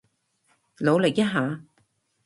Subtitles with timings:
[0.79, 1.61] 努力一下